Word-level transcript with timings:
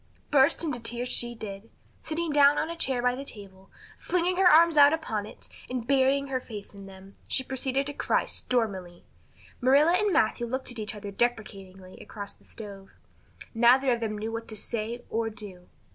Burst 0.31 0.63
into 0.63 0.81
tears 0.81 1.09
she 1.09 1.35
did. 1.35 1.69
Sitting 1.99 2.31
down 2.31 2.57
on 2.57 2.71
a 2.71 2.75
chair 2.75 3.03
by 3.03 3.13
the 3.13 3.23
table, 3.23 3.69
flinging 3.99 4.35
her 4.37 4.47
arms 4.47 4.75
out 4.75 4.93
upon 4.93 5.27
it, 5.27 5.47
and 5.69 5.85
burying 5.85 6.25
her 6.29 6.39
face 6.39 6.73
in 6.73 6.87
them, 6.87 7.13
she 7.27 7.43
proceeded 7.43 7.85
to 7.85 7.93
cry 7.93 8.25
stormily. 8.25 9.03
Marilla 9.61 9.91
and 9.93 10.11
Matthew 10.11 10.47
looked 10.47 10.71
at 10.71 10.79
each 10.79 10.95
other 10.95 11.11
deprecatingly 11.11 11.99
across 12.01 12.33
the 12.33 12.45
stove. 12.45 12.89
Neither 13.53 13.91
of 13.91 13.99
them 13.99 14.17
knew 14.17 14.31
what 14.31 14.47
to 14.47 14.57
say 14.57 15.03
or 15.11 15.29
do. 15.29 15.69